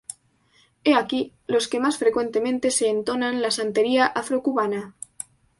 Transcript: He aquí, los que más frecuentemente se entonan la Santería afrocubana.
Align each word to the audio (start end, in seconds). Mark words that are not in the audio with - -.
He 0.83 0.95
aquí, 0.95 1.33
los 1.45 1.67
que 1.67 1.79
más 1.79 1.99
frecuentemente 1.99 2.71
se 2.71 2.87
entonan 2.89 3.39
la 3.43 3.51
Santería 3.51 4.07
afrocubana. 4.07 4.95